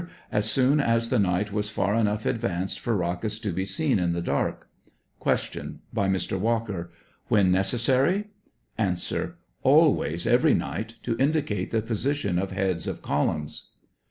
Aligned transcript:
As 0.31 0.49
soon 0.49 0.79
as 0.79 1.09
the 1.11 1.19
night 1.19 1.51
was 1.51 1.69
far 1.69 1.93
enough 1.93 2.25
advanced 2.25 2.79
for 2.79 2.97
rockets 2.97 3.37
to 3.37 3.51
be 3.53 3.65
seen 3.65 3.99
in 3.99 4.13
the 4.13 4.21
dark. 4.23 4.67
Q, 5.23 5.75
By 5.93 6.07
Mr. 6.09 6.39
Walker. 6.39 6.91
When 7.27 7.51
necessary? 7.51 8.31
A. 8.79 8.97
Always 9.61 10.25
every 10.25 10.55
night, 10.55 10.95
to 11.03 11.15
indicate 11.17 11.69
the 11.69 11.83
position 11.83 12.39
of 12.39 12.49
heads 12.51 12.87
of 12.87 13.03
columns. 13.03 13.69